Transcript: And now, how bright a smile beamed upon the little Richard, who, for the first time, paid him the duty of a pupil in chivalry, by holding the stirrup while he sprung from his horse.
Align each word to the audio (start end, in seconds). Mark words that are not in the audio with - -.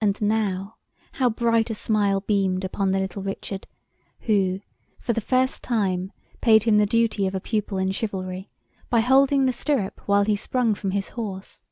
And 0.00 0.22
now, 0.22 0.78
how 1.12 1.28
bright 1.28 1.68
a 1.68 1.74
smile 1.74 2.22
beamed 2.22 2.64
upon 2.64 2.92
the 2.92 2.98
little 2.98 3.22
Richard, 3.22 3.66
who, 4.20 4.62
for 4.98 5.12
the 5.12 5.20
first 5.20 5.62
time, 5.62 6.12
paid 6.40 6.62
him 6.62 6.78
the 6.78 6.86
duty 6.86 7.26
of 7.26 7.34
a 7.34 7.40
pupil 7.42 7.76
in 7.76 7.90
chivalry, 7.92 8.48
by 8.88 9.00
holding 9.00 9.44
the 9.44 9.52
stirrup 9.52 10.00
while 10.08 10.24
he 10.24 10.34
sprung 10.34 10.74
from 10.74 10.92
his 10.92 11.10
horse. 11.10 11.62